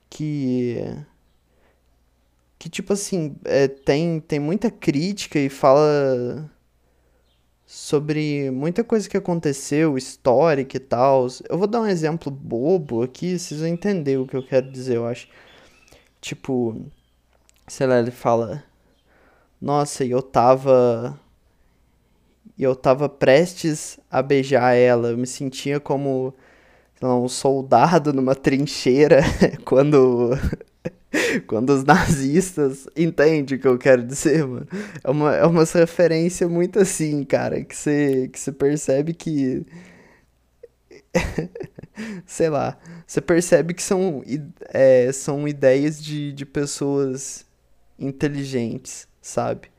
que. 0.09 0.77
que, 2.59 2.69
tipo 2.71 2.93
assim, 2.93 3.37
é, 3.45 3.67
tem, 3.69 4.21
tem 4.21 4.39
muita 4.39 4.71
crítica 4.71 5.39
e 5.39 5.49
fala 5.49 6.49
sobre 7.67 8.51
muita 8.53 8.85
coisa 8.85 9.09
que 9.09 9.17
aconteceu, 9.17 9.99
histórica 9.99 10.77
e 10.77 10.81
tal. 10.81 11.27
Eu 11.49 11.59
vou 11.59 11.67
dar 11.67 11.81
um 11.83 11.87
exemplo 11.87 12.31
bobo 12.31 13.03
aqui, 13.03 13.39
vocês 13.39 13.61
vão 13.61 13.69
entender 13.69 14.19
o 14.19 14.27
que 14.27 14.37
eu 14.37 14.47
quero 14.47 14.71
dizer, 14.71 14.97
eu 14.97 15.07
acho. 15.07 15.29
Tipo, 16.21 16.81
sei 17.69 17.87
lá, 17.87 17.99
ele 17.99 18.11
fala: 18.13 18.65
Nossa, 19.61 20.05
eu 20.05 20.23
tava. 20.23 21.19
Eu 22.59 22.75
tava 22.75 23.09
prestes 23.09 23.99
a 24.11 24.23
beijar 24.23 24.75
ela, 24.75 25.11
eu 25.11 25.19
me 25.19 25.27
sentia 25.27 25.79
como 25.79 26.35
lá, 27.03 27.19
um 27.19 27.29
soldado 27.29 28.13
numa 28.13 28.35
trincheira 28.35 29.21
quando 29.65 30.31
quando 31.47 31.71
os 31.71 31.85
nazistas 31.85 32.87
entendem 32.97 33.57
o 33.57 33.61
que 33.61 33.67
eu 33.69 33.79
quero 33.79 34.03
dizer, 34.05 34.47
mano. 34.47 34.67
É 35.03 35.11
uma, 35.11 35.35
é 35.37 35.47
uma 35.47 35.65
referência 35.65 36.49
muito 36.49 36.79
assim, 36.79 37.25
cara, 37.25 37.63
que 37.65 37.77
você 37.77 38.29
que 38.29 38.39
percebe 38.53 39.15
que. 39.15 39.65
Sei 42.27 42.49
lá. 42.49 42.79
Você 43.07 43.21
percebe 43.21 43.75
que 43.75 43.83
são, 43.83 44.23
é, 44.73 45.11
são 45.13 45.47
ideias 45.47 46.03
de, 46.03 46.33
de 46.33 46.45
pessoas 46.45 47.47
inteligentes, 47.99 49.07
sabe? 49.27 49.71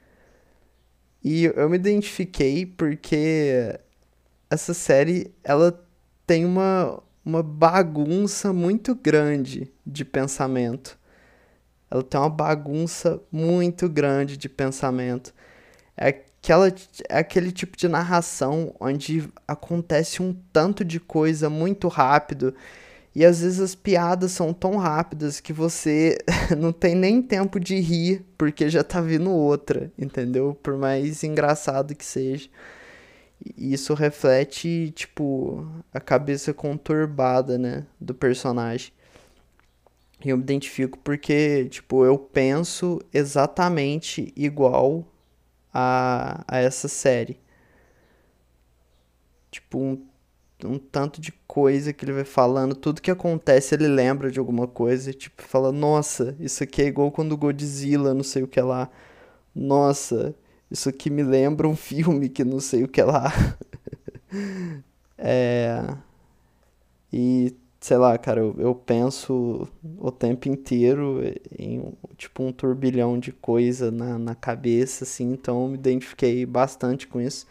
E 1.23 1.45
eu 1.45 1.69
me 1.69 1.75
identifiquei 1.75 2.65
porque 2.65 3.79
essa 4.49 4.73
série, 4.73 5.33
ela 5.43 5.83
tem 6.25 6.45
uma, 6.45 7.01
uma 7.25 7.43
bagunça 7.43 8.53
muito 8.53 8.95
grande 8.95 9.71
de 9.85 10.05
pensamento 10.05 10.97
ela 11.89 12.03
tem 12.03 12.19
uma 12.19 12.29
bagunça 12.29 13.21
muito 13.31 13.87
grande 13.87 14.37
de 14.37 14.49
pensamento. 14.49 15.33
É, 15.95 16.09
aquela, 16.09 16.67
é 17.09 17.19
aquele 17.19 17.51
tipo 17.51 17.77
de 17.77 17.87
narração 17.87 18.75
onde 18.79 19.27
acontece 19.47 20.21
um 20.21 20.35
tanto 20.51 20.83
de 20.83 20.99
coisa 20.99 21.49
muito 21.49 21.87
rápido. 21.87 22.53
E 23.17 23.25
às 23.25 23.41
vezes 23.41 23.59
as 23.59 23.73
piadas 23.73 24.31
são 24.31 24.53
tão 24.53 24.77
rápidas 24.77 25.39
que 25.39 25.51
você 25.51 26.19
não 26.55 26.71
tem 26.71 26.93
nem 26.93 27.19
tempo 27.19 27.59
de 27.59 27.79
rir, 27.79 28.23
porque 28.37 28.69
já 28.69 28.83
tá 28.83 29.01
vindo 29.01 29.31
outra, 29.31 29.91
entendeu? 29.97 30.55
Por 30.61 30.77
mais 30.77 31.23
engraçado 31.23 31.95
que 31.95 32.05
seja. 32.05 32.47
E 33.57 33.73
isso 33.73 33.95
reflete, 33.95 34.91
tipo, 34.95 35.67
a 35.91 35.99
cabeça 35.99 36.53
conturbada, 36.53 37.57
né, 37.57 37.87
do 37.99 38.13
personagem. 38.13 38.93
E 40.23 40.29
eu 40.29 40.37
me 40.37 40.43
identifico 40.43 40.99
porque, 40.99 41.65
tipo, 41.71 42.05
eu 42.05 42.19
penso 42.19 43.01
exatamente 43.11 44.31
igual 44.35 45.03
a, 45.73 46.43
a 46.47 46.59
essa 46.59 46.87
série. 46.87 47.39
Tipo, 49.49 49.79
um, 49.79 50.05
um 50.63 50.77
tanto 50.79 51.21
de 51.21 51.31
coisa 51.47 51.93
que 51.93 52.03
ele 52.05 52.13
vai 52.13 52.23
falando, 52.23 52.75
tudo 52.75 53.01
que 53.01 53.11
acontece 53.11 53.75
ele 53.75 53.87
lembra 53.87 54.31
de 54.31 54.39
alguma 54.39 54.67
coisa, 54.67 55.13
tipo, 55.13 55.41
fala, 55.43 55.71
nossa, 55.71 56.35
isso 56.39 56.63
aqui 56.63 56.81
é 56.81 56.85
igual 56.87 57.11
quando 57.11 57.37
Godzilla, 57.37 58.13
não 58.13 58.23
sei 58.23 58.43
o 58.43 58.47
que 58.47 58.61
lá. 58.61 58.89
Nossa, 59.55 60.35
isso 60.71 60.89
aqui 60.89 61.09
me 61.09 61.23
lembra 61.23 61.67
um 61.67 61.75
filme 61.75 62.29
que 62.29 62.43
não 62.43 62.59
sei 62.59 62.83
o 62.83 62.87
que 62.87 63.01
lá. 63.01 63.31
é. 65.17 65.97
E 67.11 67.55
sei 67.79 67.97
lá, 67.97 68.17
cara, 68.17 68.41
eu, 68.41 68.55
eu 68.57 68.75
penso 68.75 69.67
o 69.97 70.11
tempo 70.11 70.49
inteiro 70.49 71.21
em 71.57 71.93
tipo 72.17 72.43
um 72.43 72.51
turbilhão 72.51 73.17
de 73.19 73.31
coisa 73.31 73.91
na, 73.91 74.17
na 74.19 74.35
cabeça, 74.35 75.03
assim, 75.03 75.31
então 75.31 75.63
eu 75.63 75.67
me 75.69 75.75
identifiquei 75.75 76.45
bastante 76.45 77.07
com 77.07 77.21
isso. 77.21 77.47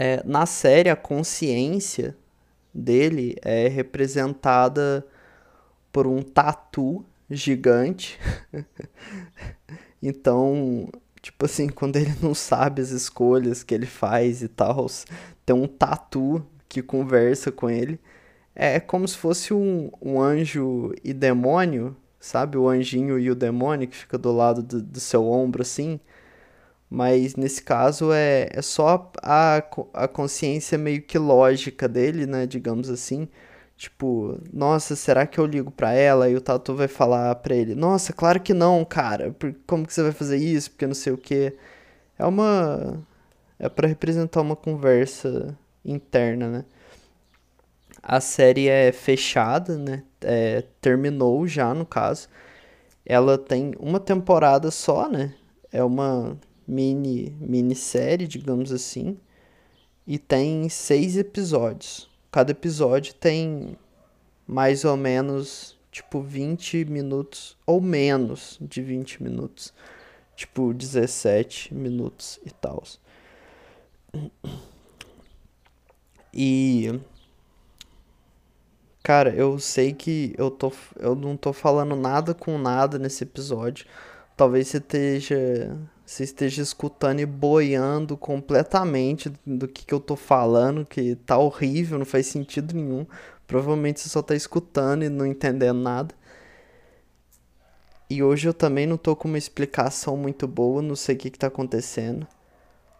É, 0.00 0.22
na 0.24 0.46
série, 0.46 0.88
a 0.88 0.94
consciência 0.94 2.16
dele 2.72 3.36
é 3.42 3.66
representada 3.66 5.04
por 5.90 6.06
um 6.06 6.22
tatu 6.22 7.04
gigante. 7.28 8.16
então, 10.00 10.88
tipo 11.20 11.46
assim, 11.46 11.68
quando 11.68 11.96
ele 11.96 12.14
não 12.22 12.32
sabe 12.32 12.80
as 12.80 12.90
escolhas 12.90 13.64
que 13.64 13.74
ele 13.74 13.86
faz 13.86 14.40
e 14.40 14.46
tal, 14.46 14.86
tem 15.44 15.56
um 15.56 15.66
tatu 15.66 16.46
que 16.68 16.80
conversa 16.80 17.50
com 17.50 17.68
ele. 17.68 17.98
É 18.54 18.78
como 18.78 19.08
se 19.08 19.16
fosse 19.16 19.52
um, 19.52 19.90
um 20.00 20.20
anjo 20.20 20.94
e 21.02 21.12
demônio, 21.12 21.96
sabe? 22.20 22.56
O 22.56 22.68
anjinho 22.68 23.18
e 23.18 23.32
o 23.32 23.34
demônio 23.34 23.88
que 23.88 23.96
fica 23.96 24.16
do 24.16 24.30
lado 24.30 24.62
do, 24.62 24.80
do 24.80 25.00
seu 25.00 25.28
ombro, 25.28 25.62
assim. 25.62 25.98
Mas 26.90 27.36
nesse 27.36 27.62
caso 27.62 28.12
é, 28.12 28.48
é 28.52 28.62
só 28.62 29.10
a, 29.22 29.62
a 29.92 30.08
consciência 30.08 30.78
meio 30.78 31.02
que 31.02 31.18
lógica 31.18 31.86
dele, 31.88 32.26
né? 32.26 32.46
Digamos 32.46 32.88
assim. 32.90 33.28
Tipo, 33.76 34.40
nossa, 34.52 34.96
será 34.96 35.26
que 35.26 35.38
eu 35.38 35.46
ligo 35.46 35.70
pra 35.70 35.92
ela? 35.92 36.28
E 36.28 36.34
o 36.36 36.40
Tatu 36.40 36.74
vai 36.74 36.88
falar 36.88 37.34
pra 37.36 37.54
ele: 37.54 37.74
Nossa, 37.74 38.12
claro 38.12 38.40
que 38.40 38.54
não, 38.54 38.84
cara. 38.84 39.34
Como 39.66 39.86
que 39.86 39.92
você 39.94 40.02
vai 40.02 40.12
fazer 40.12 40.38
isso? 40.38 40.70
Porque 40.70 40.86
não 40.86 40.94
sei 40.94 41.12
o 41.12 41.18
que. 41.18 41.54
É 42.18 42.26
uma. 42.26 42.98
É 43.58 43.68
para 43.68 43.88
representar 43.88 44.40
uma 44.40 44.56
conversa 44.56 45.56
interna, 45.84 46.48
né? 46.48 46.64
A 48.02 48.20
série 48.20 48.68
é 48.68 48.92
fechada, 48.92 49.76
né? 49.76 50.02
É, 50.22 50.64
terminou 50.80 51.46
já, 51.46 51.74
no 51.74 51.86
caso. 51.86 52.28
Ela 53.06 53.38
tem 53.38 53.74
uma 53.78 54.00
temporada 54.00 54.70
só, 54.70 55.08
né? 55.08 55.34
É 55.72 55.82
uma 55.84 56.38
mini 56.68 57.34
minissérie, 57.40 58.28
digamos 58.28 58.70
assim. 58.70 59.18
E 60.06 60.18
tem 60.18 60.68
seis 60.68 61.16
episódios. 61.16 62.08
Cada 62.30 62.52
episódio 62.52 63.14
tem 63.14 63.76
mais 64.46 64.84
ou 64.84 64.96
menos, 64.96 65.76
tipo, 65.90 66.22
20 66.22 66.84
minutos 66.84 67.56
ou 67.66 67.80
menos 67.80 68.58
de 68.60 68.82
20 68.82 69.22
minutos. 69.22 69.72
Tipo, 70.36 70.72
17 70.72 71.74
minutos 71.74 72.38
e 72.44 72.50
tal. 72.50 72.82
E 76.32 77.00
Cara, 79.08 79.30
eu 79.34 79.58
sei 79.58 79.94
que 79.94 80.34
eu, 80.36 80.50
tô, 80.50 80.70
eu 80.98 81.14
não 81.14 81.34
tô 81.34 81.50
falando 81.50 81.96
nada 81.96 82.34
com 82.34 82.58
nada 82.58 82.98
nesse 82.98 83.24
episódio. 83.24 83.86
Talvez 84.36 84.68
você 84.68 84.76
esteja, 84.76 85.78
você 86.08 86.24
esteja 86.24 86.62
escutando 86.62 87.20
e 87.20 87.26
boiando 87.26 88.16
completamente 88.16 89.30
do 89.46 89.68
que, 89.68 89.84
que 89.84 89.92
eu 89.92 90.00
tô 90.00 90.16
falando, 90.16 90.86
que 90.86 91.14
tá 91.16 91.36
horrível, 91.36 91.98
não 91.98 92.06
faz 92.06 92.26
sentido 92.26 92.74
nenhum. 92.74 93.06
Provavelmente 93.46 94.00
você 94.00 94.08
só 94.08 94.22
tá 94.22 94.34
escutando 94.34 95.04
e 95.04 95.10
não 95.10 95.26
entendendo 95.26 95.78
nada. 95.78 96.14
E 98.08 98.22
hoje 98.22 98.48
eu 98.48 98.54
também 98.54 98.86
não 98.86 98.96
tô 98.96 99.14
com 99.14 99.28
uma 99.28 99.36
explicação 99.36 100.16
muito 100.16 100.48
boa, 100.48 100.80
não 100.80 100.96
sei 100.96 101.14
o 101.14 101.18
que, 101.18 101.28
que 101.30 101.38
tá 101.38 101.48
acontecendo. 101.48 102.26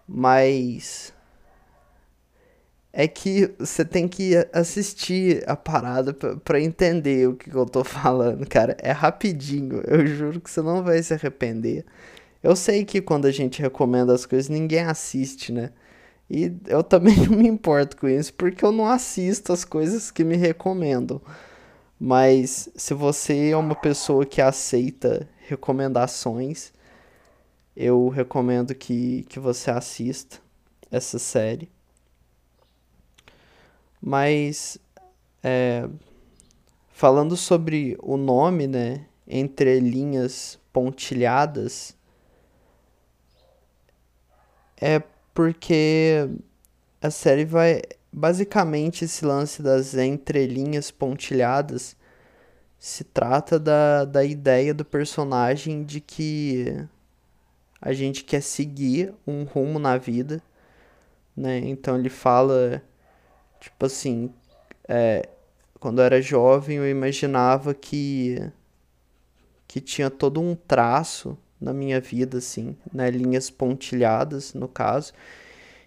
Mas. 0.06 1.14
É 2.92 3.08
que 3.08 3.54
você 3.58 3.86
tem 3.86 4.06
que 4.06 4.34
assistir 4.52 5.44
a 5.48 5.56
parada 5.56 6.12
pra, 6.12 6.60
entender 6.60 7.26
o 7.28 7.36
que, 7.36 7.50
que 7.50 7.56
eu 7.56 7.64
tô 7.64 7.82
falando, 7.84 8.46
cara. 8.46 8.76
É 8.82 8.92
rapidinho, 8.92 9.80
eu 9.86 10.06
juro 10.06 10.40
que 10.42 10.50
você 10.50 10.60
não 10.60 10.82
vai 10.82 11.02
se 11.02 11.14
arrepender. 11.14 11.86
Eu 12.42 12.54
sei 12.56 12.84
que 12.84 13.00
quando 13.00 13.26
a 13.26 13.30
gente 13.30 13.60
recomenda 13.60 14.14
as 14.14 14.24
coisas, 14.26 14.48
ninguém 14.48 14.82
assiste, 14.82 15.52
né? 15.52 15.70
E 16.30 16.52
eu 16.66 16.82
também 16.82 17.16
não 17.26 17.36
me 17.36 17.48
importo 17.48 17.96
com 17.96 18.08
isso, 18.08 18.32
porque 18.34 18.64
eu 18.64 18.72
não 18.72 18.86
assisto 18.86 19.52
as 19.52 19.64
coisas 19.64 20.10
que 20.10 20.24
me 20.24 20.36
recomendam. 20.36 21.20
Mas 21.98 22.68
se 22.76 22.94
você 22.94 23.50
é 23.50 23.56
uma 23.56 23.74
pessoa 23.74 24.24
que 24.24 24.40
aceita 24.40 25.28
recomendações, 25.48 26.72
eu 27.76 28.08
recomendo 28.08 28.74
que, 28.74 29.24
que 29.28 29.40
você 29.40 29.70
assista 29.70 30.38
essa 30.90 31.18
série. 31.18 31.68
Mas 34.00 34.78
é, 35.42 35.88
falando 36.92 37.36
sobre 37.36 37.96
o 38.00 38.16
nome, 38.16 38.66
né? 38.66 39.06
Entre 39.26 39.80
linhas 39.80 40.58
pontilhadas, 40.72 41.97
é 44.80 45.02
porque 45.34 46.28
a 47.00 47.10
série 47.10 47.44
vai. 47.44 47.82
Basicamente, 48.12 49.04
esse 49.04 49.24
lance 49.24 49.62
das 49.62 49.94
entrelinhas 49.94 50.90
pontilhadas 50.90 51.96
se 52.78 53.04
trata 53.04 53.58
da, 53.58 54.04
da 54.04 54.24
ideia 54.24 54.72
do 54.72 54.84
personagem 54.84 55.84
de 55.84 56.00
que 56.00 56.86
a 57.80 57.92
gente 57.92 58.24
quer 58.24 58.42
seguir 58.42 59.14
um 59.26 59.44
rumo 59.44 59.78
na 59.78 59.96
vida, 59.98 60.42
né? 61.36 61.58
Então 61.58 61.98
ele 61.98 62.08
fala, 62.08 62.82
tipo 63.60 63.86
assim, 63.86 64.32
é, 64.88 65.28
quando 65.78 66.00
eu 66.00 66.04
era 66.04 66.22
jovem 66.22 66.78
eu 66.78 66.88
imaginava 66.88 67.74
que 67.74 68.38
que 69.66 69.80
tinha 69.82 70.10
todo 70.10 70.40
um 70.40 70.56
traço 70.56 71.36
na 71.60 71.72
minha 71.72 72.00
vida, 72.00 72.38
assim, 72.38 72.76
né? 72.92 73.10
Linhas 73.10 73.50
pontilhadas, 73.50 74.54
no 74.54 74.68
caso, 74.68 75.12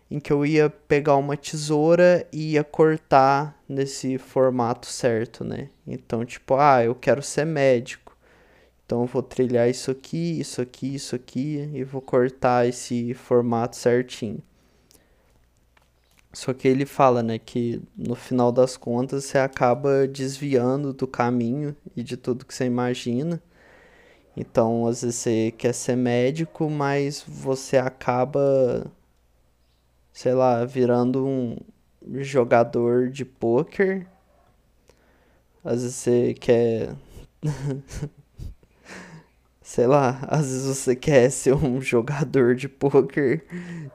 em 0.10 0.20
que 0.20 0.32
eu 0.34 0.46
ia 0.46 0.70
pegar 0.70 1.16
uma 1.16 1.38
tesoura 1.38 2.28
e 2.32 2.54
ia 2.54 2.63
cortar 2.63 3.58
nesse 3.68 4.18
formato 4.18 4.88
certo, 4.88 5.44
né? 5.44 5.70
Então, 5.88 6.25
tipo, 6.25 6.56
ah, 6.56 6.84
eu 6.84 6.94
quero 6.96 7.22
ser 7.22 7.46
médico. 7.46 8.18
Então 8.86 9.01
eu 9.04 9.08
vou 9.08 9.24
trilhar 9.24 9.70
isso 9.70 9.90
aqui, 9.90 10.38
isso 10.38 10.62
aqui, 10.62 10.96
isso 10.96 11.16
aqui 11.16 11.70
e 11.74 11.82
vou 11.82 12.01
cortar 12.01 12.68
esse 12.68 13.13
formato 13.13 13.78
certinho. 13.78 14.44
Só 16.34 16.54
que 16.54 16.68
ele 16.68 16.86
fala, 16.86 17.24
né, 17.24 17.40
que 17.40 17.82
no 17.96 18.16
final 18.16 18.51
das 18.51 18.75
contas 18.75 19.24
você 19.24 19.38
acaba 19.38 20.06
desviando 20.08 20.94
do 20.94 21.08
caminho 21.08 21.74
e 21.96 22.04
de 22.04 22.18
tudo 22.18 22.46
que 22.46 22.54
você 22.54 22.66
imagina. 22.66 23.42
Então, 24.36 24.88
às 24.88 25.02
vezes 25.02 25.18
você 25.18 25.54
quer 25.58 25.74
ser 25.74 25.96
médico, 25.96 26.70
mas 26.70 27.24
você 27.28 27.78
acaba, 27.78 28.86
sei 30.14 30.34
lá, 30.34 30.64
virando 30.66 31.26
um 31.26 31.58
jogador 32.22 33.10
de 33.10 33.26
poker. 33.26 34.08
Às 35.64 35.82
vezes 35.84 35.96
você 35.96 36.34
quer. 36.34 36.96
sei 39.62 39.88
lá, 39.88 40.20
às 40.28 40.48
vezes 40.48 40.66
você 40.66 40.96
quer 40.96 41.30
ser 41.30 41.54
um 41.54 41.80
jogador 41.82 42.56
de 42.56 42.68
poker 42.68 43.46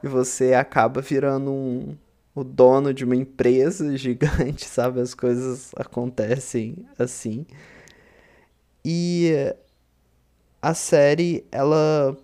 e 0.03 0.07
você 0.07 0.53
acaba 0.53 1.01
virando 1.01 1.51
um 1.51 1.97
o 2.37 2.43
dono 2.43 2.93
de 2.93 3.03
uma 3.03 3.15
empresa 3.15 3.93
gigante, 3.97 4.65
sabe? 4.65 5.01
As 5.01 5.15
coisas 5.15 5.71
acontecem 5.75 6.85
assim. 6.99 7.47
E 8.85 9.55
a 10.67 10.73
série 10.73 11.47
ela 11.49 12.17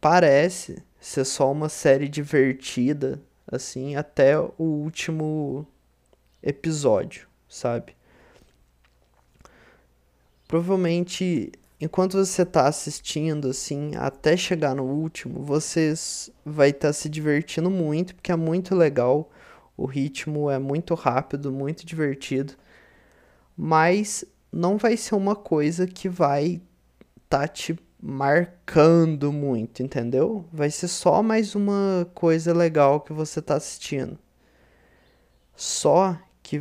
parece 0.00 0.82
ser 1.00 1.24
só 1.24 1.52
uma 1.52 1.68
série 1.68 2.08
divertida 2.08 3.22
assim 3.46 3.94
até 3.94 4.36
o 4.36 4.52
último 4.58 5.64
episódio, 6.42 7.28
sabe? 7.48 7.94
Provavelmente 10.48 11.52
enquanto 11.80 12.18
você 12.18 12.42
está 12.42 12.66
assistindo 12.66 13.46
assim, 13.46 13.92
até 13.94 14.36
chegar 14.36 14.74
no 14.74 14.82
último, 14.82 15.40
você 15.44 15.94
vai 16.44 16.70
estar 16.70 16.88
tá 16.88 16.92
se 16.92 17.08
divertindo 17.08 17.70
muito, 17.70 18.16
porque 18.16 18.32
é 18.32 18.36
muito 18.36 18.74
legal. 18.74 19.30
O 19.76 19.86
ritmo 19.86 20.50
é 20.50 20.58
muito 20.58 20.92
rápido, 20.94 21.52
muito 21.52 21.86
divertido. 21.86 22.54
Mas 23.56 24.24
não 24.52 24.76
vai 24.76 24.96
ser 24.96 25.14
uma 25.14 25.36
coisa 25.36 25.86
que 25.86 26.08
vai 26.08 26.60
tá 27.30 27.46
te 27.46 27.78
marcando 28.02 29.32
muito, 29.32 29.82
entendeu? 29.84 30.44
Vai 30.52 30.68
ser 30.68 30.88
só 30.88 31.22
mais 31.22 31.54
uma 31.54 32.10
coisa 32.12 32.52
legal 32.52 33.00
que 33.00 33.12
você 33.12 33.40
tá 33.40 33.54
assistindo. 33.54 34.18
Só 35.54 36.18
que 36.42 36.60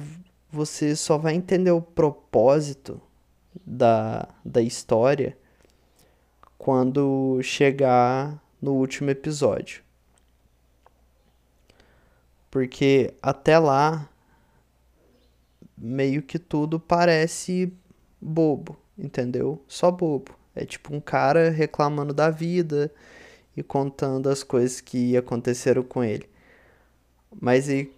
você 0.52 0.96
só 0.96 1.18
vai 1.18 1.34
entender 1.34 1.72
o 1.72 1.82
propósito 1.82 3.02
da, 3.66 4.30
da 4.46 4.62
história 4.62 5.36
quando 6.56 7.42
chegar 7.42 8.40
no 8.62 8.74
último 8.74 9.10
episódio. 9.10 9.82
Porque 12.52 13.14
até 13.24 13.58
lá 13.58 14.08
meio 15.76 16.22
que 16.22 16.38
tudo 16.38 16.80
parece 16.80 17.74
bobo, 18.22 18.78
entendeu? 18.98 19.64
Só 19.68 19.90
bobo. 19.90 20.39
É 20.56 20.66
tipo 20.66 20.96
um 20.96 21.00
cara 21.00 21.50
reclamando 21.50 22.14
da 22.14 22.30
vida 22.30 22.92
e 23.56 23.64
contando 23.64 24.30
as 24.30 24.44
coisas 24.44 24.82
que 24.82 25.16
aconteceram 25.16 25.84
com 25.84 26.04
ele. 26.04 26.30
Mas 27.40 27.70
e 27.70 27.92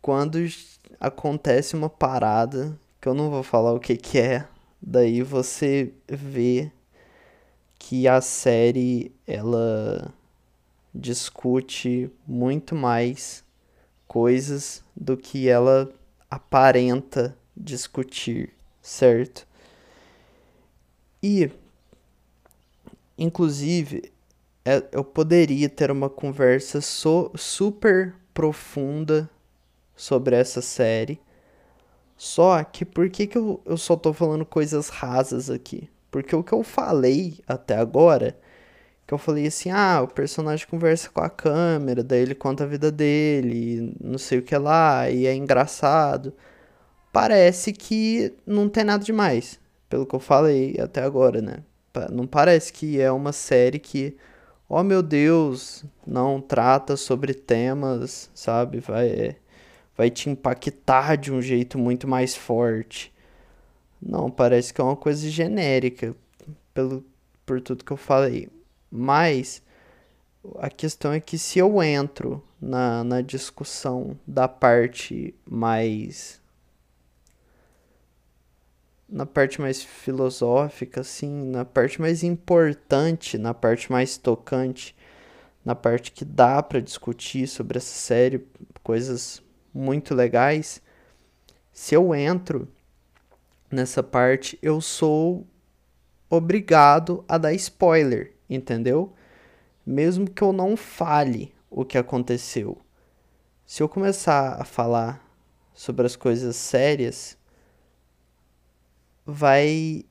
quando 0.00 0.38
acontece 0.98 1.76
uma 1.76 1.90
parada, 1.90 2.78
que 3.00 3.08
eu 3.08 3.14
não 3.14 3.30
vou 3.30 3.42
falar 3.42 3.72
o 3.72 3.80
que 3.80 3.96
que 3.96 4.18
é, 4.18 4.46
daí 4.80 5.22
você 5.22 5.92
vê 6.08 6.70
que 7.78 8.08
a 8.08 8.20
série 8.20 9.12
ela 9.26 10.12
discute 10.94 12.10
muito 12.26 12.74
mais 12.74 13.44
coisas 14.06 14.82
do 14.96 15.16
que 15.16 15.48
ela 15.48 15.92
aparenta 16.30 17.36
discutir, 17.56 18.52
certo? 18.82 19.46
E 21.22 21.50
Inclusive, 23.18 24.12
é, 24.64 24.82
eu 24.92 25.02
poderia 25.02 25.68
ter 25.68 25.90
uma 25.90 26.08
conversa 26.08 26.80
so, 26.80 27.32
super 27.34 28.14
profunda 28.32 29.28
sobre 29.96 30.36
essa 30.36 30.62
série. 30.62 31.20
Só 32.16 32.62
que 32.64 32.84
por 32.84 33.10
que, 33.10 33.26
que 33.26 33.38
eu, 33.38 33.60
eu 33.64 33.76
só 33.76 33.96
tô 33.96 34.12
falando 34.12 34.46
coisas 34.46 34.88
rasas 34.88 35.50
aqui? 35.50 35.88
Porque 36.10 36.34
o 36.34 36.42
que 36.44 36.52
eu 36.52 36.62
falei 36.62 37.40
até 37.46 37.76
agora, 37.76 38.38
que 39.06 39.14
eu 39.14 39.18
falei 39.18 39.46
assim, 39.46 39.70
ah, 39.70 40.02
o 40.02 40.08
personagem 40.08 40.66
conversa 40.68 41.10
com 41.10 41.20
a 41.20 41.30
câmera, 41.30 42.02
daí 42.04 42.20
ele 42.20 42.34
conta 42.34 42.64
a 42.64 42.66
vida 42.66 42.90
dele, 42.92 43.94
não 44.00 44.18
sei 44.18 44.38
o 44.38 44.42
que 44.42 44.56
lá, 44.56 45.10
e 45.10 45.26
é 45.26 45.34
engraçado. 45.34 46.32
Parece 47.12 47.72
que 47.72 48.34
não 48.46 48.68
tem 48.68 48.84
nada 48.84 49.04
demais, 49.04 49.60
pelo 49.88 50.06
que 50.06 50.14
eu 50.14 50.20
falei 50.20 50.76
até 50.80 51.02
agora, 51.02 51.42
né? 51.42 51.64
Não 52.10 52.26
parece 52.26 52.72
que 52.72 53.00
é 53.00 53.10
uma 53.10 53.32
série 53.32 53.78
que, 53.78 54.16
oh 54.68 54.82
meu 54.82 55.02
Deus, 55.02 55.84
não 56.06 56.40
trata 56.40 56.96
sobre 56.96 57.34
temas, 57.34 58.30
sabe? 58.34 58.80
Vai, 58.80 59.36
vai 59.96 60.10
te 60.10 60.30
impactar 60.30 61.16
de 61.16 61.32
um 61.32 61.42
jeito 61.42 61.78
muito 61.78 62.06
mais 62.06 62.36
forte. 62.36 63.12
Não, 64.00 64.30
parece 64.30 64.72
que 64.72 64.80
é 64.80 64.84
uma 64.84 64.96
coisa 64.96 65.28
genérica, 65.28 66.14
pelo, 66.72 67.04
por 67.44 67.60
tudo 67.60 67.84
que 67.84 67.92
eu 67.92 67.96
falei. 67.96 68.48
Mas 68.90 69.62
a 70.58 70.70
questão 70.70 71.12
é 71.12 71.20
que 71.20 71.36
se 71.36 71.58
eu 71.58 71.82
entro 71.82 72.42
na, 72.60 73.02
na 73.04 73.20
discussão 73.20 74.18
da 74.26 74.48
parte 74.48 75.34
mais 75.46 76.40
na 79.08 79.24
parte 79.24 79.60
mais 79.60 79.82
filosófica, 79.82 81.00
assim, 81.00 81.30
na 81.50 81.64
parte 81.64 82.00
mais 82.00 82.22
importante, 82.22 83.38
na 83.38 83.54
parte 83.54 83.90
mais 83.90 84.18
tocante, 84.18 84.94
na 85.64 85.74
parte 85.74 86.12
que 86.12 86.24
dá 86.24 86.62
para 86.62 86.80
discutir 86.80 87.46
sobre 87.46 87.78
essa 87.78 87.94
série, 87.94 88.46
coisas 88.82 89.42
muito 89.72 90.14
legais. 90.14 90.82
Se 91.72 91.94
eu 91.94 92.14
entro 92.14 92.68
nessa 93.70 94.02
parte, 94.02 94.58
eu 94.60 94.80
sou 94.80 95.46
obrigado 96.28 97.24
a 97.26 97.38
dar 97.38 97.54
spoiler, 97.54 98.34
entendeu? 98.48 99.14
Mesmo 99.86 100.28
que 100.28 100.42
eu 100.42 100.52
não 100.52 100.76
fale 100.76 101.54
o 101.70 101.84
que 101.84 101.96
aconteceu. 101.96 102.78
Se 103.64 103.82
eu 103.82 103.88
começar 103.88 104.60
a 104.60 104.64
falar 104.64 105.26
sobre 105.72 106.04
as 106.04 106.16
coisas 106.16 106.56
sérias, 106.56 107.37
vai 109.28 110.06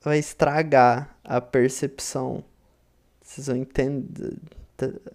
vai 0.00 0.18
estragar 0.18 1.14
a 1.22 1.40
percepção. 1.42 2.42
Vocês 3.22 3.48
vão 3.48 3.56
entender. 3.56 4.38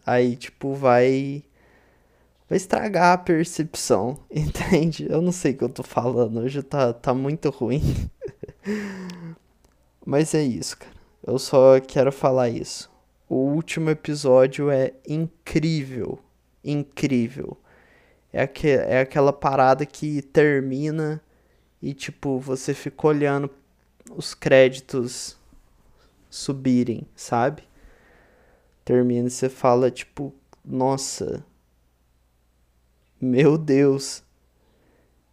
Aí, 0.06 0.36
tipo, 0.36 0.76
vai 0.76 1.44
vai 2.48 2.58
estragar 2.58 3.14
a 3.14 3.18
percepção, 3.18 4.20
entende? 4.30 5.08
Eu 5.10 5.22
não 5.22 5.32
sei 5.32 5.54
o 5.54 5.58
que 5.58 5.64
eu 5.64 5.70
tô 5.70 5.82
falando, 5.82 6.40
hoje 6.40 6.62
tá, 6.62 6.94
tá 6.94 7.14
muito 7.16 7.50
ruim. 7.50 7.82
Mas 10.06 10.36
é 10.36 10.44
isso, 10.44 10.78
cara. 10.78 10.94
Eu 11.26 11.40
só 11.40 11.80
quero 11.80 12.12
falar 12.12 12.50
isso. 12.50 12.92
O 13.28 13.38
último 13.38 13.90
episódio 13.90 14.70
é 14.70 14.94
incrível. 15.08 16.20
Incrível. 16.64 17.58
É, 18.32 18.44
aqu 18.44 18.68
é 18.68 19.00
aquela 19.00 19.34
parada 19.34 19.84
que 19.84 20.22
termina 20.22 21.20
e, 21.82 21.94
tipo, 21.94 22.40
você 22.40 22.74
fica 22.74 23.08
olhando 23.08 23.50
os 24.12 24.34
créditos 24.34 25.38
subirem, 26.30 27.08
sabe? 27.16 27.64
Termina 28.84 29.28
e 29.28 29.32
você 29.32 29.50
fala, 29.50 29.90
tipo, 29.90 30.34
nossa, 30.64 31.46
meu 33.20 33.58
Deus. 33.58 34.24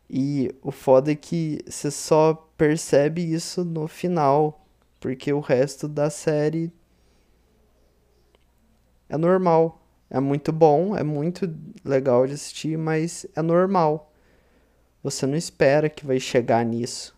E 0.09 0.55
o 0.63 0.71
foda 0.71 1.13
é 1.13 1.17
que 1.17 1.61
você 1.67 1.91
só 1.91 2.35
percebe 2.57 3.23
isso 3.23 3.65
no 3.65 3.89
final, 3.89 4.67
porque 5.01 5.33
o 5.33 5.41
resto 5.41 5.89
da 5.89 6.11
série 6.11 6.73
é 9.09 9.17
normal. 9.17 9.81
É 10.09 10.21
muito 10.21 10.53
bom, 10.53 10.95
é 10.95 11.03
muito 11.03 11.55
legal 11.83 12.27
de 12.27 12.35
assistir, 12.35 12.77
mas 12.77 13.25
é 13.35 13.41
normal. 13.41 14.12
Você 15.03 15.27
não 15.27 15.37
espera 15.37 15.91
que 15.91 16.07
vai 16.07 16.21
chegar 16.21 16.65
nisso. 16.65 17.17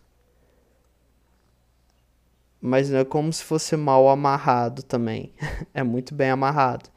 Mas 2.59 2.89
não 2.89 2.99
é 2.99 3.05
como 3.05 3.31
se 3.31 3.43
fosse 3.43 3.77
mal 3.77 4.09
amarrado 4.09 4.81
também. 4.83 5.31
é 5.73 5.83
muito 5.83 6.15
bem 6.15 6.29
amarrado. 6.31 6.89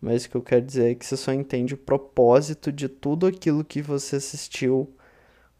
Mas 0.00 0.24
o 0.24 0.30
que 0.30 0.36
eu 0.36 0.42
quero 0.42 0.64
dizer 0.64 0.92
é 0.92 0.94
que 0.94 1.06
você 1.06 1.16
só 1.16 1.32
entende 1.32 1.74
o 1.74 1.78
propósito 1.78 2.72
de 2.72 2.88
tudo 2.88 3.26
aquilo 3.26 3.64
que 3.64 3.82
você 3.82 4.16
assistiu 4.16 4.92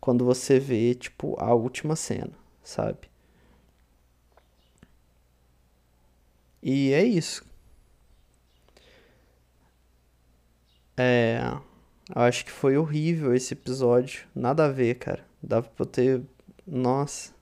quando 0.00 0.24
você 0.24 0.58
vê, 0.60 0.94
tipo, 0.94 1.36
a 1.40 1.54
última 1.54 1.96
cena, 1.96 2.32
sabe? 2.62 3.08
E 6.62 6.92
é 6.92 7.02
isso. 7.04 7.44
É. 10.96 11.40
Eu 12.14 12.22
acho 12.22 12.44
que 12.44 12.50
foi 12.50 12.76
horrível 12.76 13.34
esse 13.34 13.54
episódio. 13.54 14.26
Nada 14.34 14.66
a 14.66 14.68
ver, 14.72 14.96
cara. 14.96 15.24
Dava 15.42 15.68
pra 15.68 15.86
ter. 15.86 16.22
Nossa. 16.66 17.32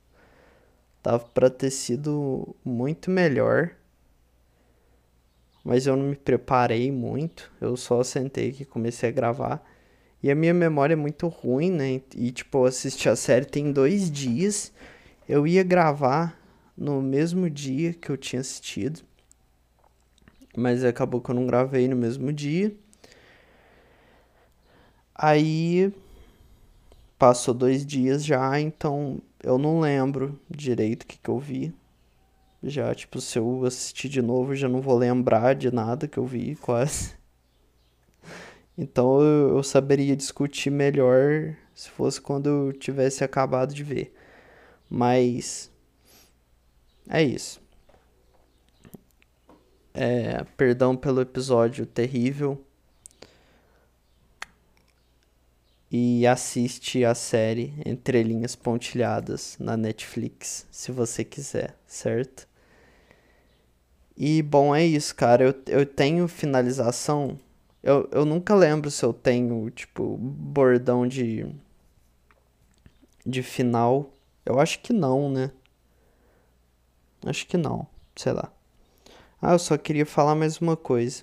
Dava 1.03 1.25
pra 1.33 1.49
ter 1.49 1.71
sido 1.71 2.55
muito 2.65 3.11
melhor 3.11 3.77
mas 5.67 5.85
eu 5.85 5.97
não 5.97 6.11
me 6.11 6.15
preparei 6.15 6.93
muito. 6.93 7.51
Eu 7.61 7.77
só 7.77 8.05
sentei 8.05 8.53
que 8.53 8.65
comecei 8.65 9.09
a 9.09 9.13
gravar. 9.13 9.69
E 10.23 10.31
a 10.31 10.35
minha 10.35 10.55
memória 10.55 10.93
é 10.93 10.97
muito 10.97 11.27
ruim, 11.27 11.73
né? 11.73 12.01
E 12.15 12.31
tipo, 12.31 12.59
eu 12.59 12.67
assisti 12.67 13.09
a 13.09 13.17
série 13.17 13.47
tem 13.47 13.73
dois 13.73 14.09
dias. 14.09 14.73
Eu 15.29 15.45
ia 15.45 15.65
gravar 15.65 16.41
no 16.79 17.03
mesmo 17.03 17.51
dia 17.51 17.93
que 17.93 18.11
eu 18.11 18.17
tinha 18.17 18.39
assistido. 18.39 19.01
Mas 20.57 20.85
acabou 20.85 21.21
que 21.21 21.33
eu 21.33 21.35
não 21.35 21.49
gravei 21.49 21.89
no 21.89 21.97
mesmo 21.97 22.33
dia. 22.33 22.73
Aí 25.19 25.93
passou 27.19 27.55
dois 27.55 27.87
dias 27.87 28.25
já, 28.25 28.61
então 28.61 29.21
eu 29.43 29.57
não 29.57 29.81
lembro 29.81 30.39
direito 30.51 31.05
o 31.05 31.07
que, 31.07 31.19
que 31.19 31.31
eu 31.31 31.39
vi. 31.39 31.75
Já, 32.63 32.95
tipo, 32.95 33.21
se 33.21 33.39
eu 33.39 33.65
assistir 33.65 34.09
de 34.09 34.21
novo, 34.21 34.55
já 34.55 34.69
não 34.69 34.81
vou 34.81 34.97
lembrar 34.97 35.55
de 35.55 35.71
nada 35.71 36.09
que 36.09 36.19
eu 36.19 36.27
vi, 36.27 36.57
quase. 36.61 37.15
Então 38.77 39.21
eu, 39.23 39.57
eu 39.57 39.63
saberia 39.63 40.15
discutir 40.15 40.71
melhor 40.71 41.57
se 41.75 41.89
fosse 41.91 42.21
quando 42.21 42.49
eu 42.49 42.73
tivesse 42.73 43.25
acabado 43.25 43.75
de 43.75 43.83
ver. 43.83 44.15
Mas. 44.91 45.71
É 47.09 47.23
isso. 47.23 47.61
É, 49.95 50.45
perdão 50.57 50.95
pelo 50.95 51.23
episódio 51.23 51.87
terrível. 51.87 52.63
E 55.99 56.27
assiste 56.27 57.07
a 57.07 57.15
série 57.15 57.73
Entre 57.87 58.23
Linhas 58.23 58.55
Pontilhadas 58.55 59.57
na 59.59 59.79
Netflix, 59.79 60.67
se 60.71 60.93
você 60.93 61.25
quiser, 61.25 61.75
certo? 61.87 62.47
E 64.15 64.43
bom, 64.43 64.77
é 64.77 64.85
isso, 64.85 65.15
cara. 65.17 65.43
Eu, 65.43 65.55
eu 65.69 65.87
tenho 65.87 66.29
finalização. 66.29 67.39
Eu, 67.83 68.07
eu 68.13 68.27
nunca 68.27 68.55
lembro 68.55 68.91
se 68.91 69.03
eu 69.07 69.15
tenho, 69.15 69.71
tipo, 69.71 70.19
bordão 70.19 71.09
de. 71.09 71.47
de 73.25 73.43
final. 73.43 74.13
Eu 74.45 74.61
acho 74.61 74.81
que 74.81 74.93
não, 74.93 75.31
né? 75.31 75.51
Acho 77.25 77.47
que 77.47 77.57
não. 77.57 77.87
Sei 78.15 78.33
lá. 78.35 78.53
Ah, 79.41 79.53
eu 79.53 79.59
só 79.59 79.79
queria 79.79 80.05
falar 80.05 80.35
mais 80.35 80.59
uma 80.59 80.77
coisa. 80.77 81.23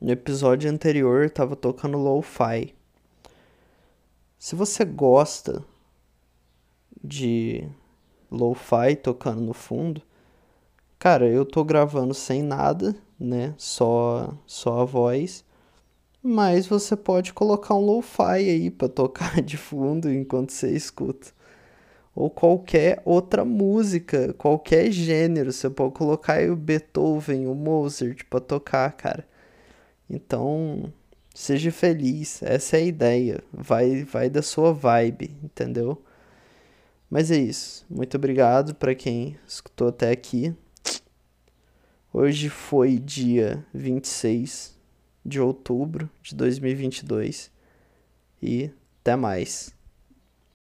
No 0.00 0.12
episódio 0.12 0.70
anterior 0.70 1.28
tava 1.28 1.56
tocando 1.56 1.98
lo-fi. 1.98 2.75
Se 4.38 4.54
você 4.54 4.84
gosta 4.84 5.64
de 7.02 7.68
lo-fi 8.30 8.96
tocando 8.96 9.40
no 9.40 9.52
fundo, 9.52 10.02
Cara, 10.98 11.28
eu 11.28 11.44
tô 11.44 11.62
gravando 11.62 12.14
sem 12.14 12.42
nada, 12.42 12.96
né? 13.20 13.54
Só, 13.58 14.34
só 14.46 14.80
a 14.80 14.84
voz. 14.84 15.44
Mas 16.22 16.66
você 16.66 16.96
pode 16.96 17.32
colocar 17.32 17.74
um 17.74 17.84
lo-fi 17.84 18.22
aí 18.50 18.70
para 18.70 18.88
tocar 18.88 19.40
de 19.42 19.56
fundo 19.56 20.10
enquanto 20.10 20.50
você 20.52 20.70
escuta. 20.72 21.28
Ou 22.14 22.30
qualquer 22.30 23.02
outra 23.04 23.44
música, 23.44 24.34
qualquer 24.34 24.90
gênero. 24.90 25.52
Você 25.52 25.70
pode 25.70 25.94
colocar 25.94 26.34
aí 26.34 26.50
o 26.50 26.56
Beethoven, 26.56 27.46
o 27.46 27.54
Mozart 27.54 28.24
para 28.30 28.40
tocar, 28.40 28.90
cara. 28.92 29.26
Então, 30.10 30.92
seja 31.36 31.70
feliz. 31.70 32.42
Essa 32.42 32.78
é 32.78 32.80
a 32.80 32.84
ideia. 32.84 33.44
Vai, 33.52 34.04
vai 34.04 34.30
da 34.30 34.40
sua 34.40 34.72
vibe, 34.72 35.36
entendeu? 35.42 36.02
Mas 37.10 37.30
é 37.30 37.36
isso. 37.36 37.84
Muito 37.90 38.16
obrigado 38.16 38.74
para 38.74 38.94
quem 38.94 39.36
escutou 39.46 39.88
até 39.88 40.10
aqui. 40.10 40.54
Hoje 42.12 42.48
foi 42.48 42.98
dia 42.98 43.64
26 43.74 44.74
de 45.24 45.38
outubro 45.38 46.08
de 46.22 46.34
2022 46.34 47.50
e 48.42 48.70
até 49.00 49.14
mais. 49.14 49.75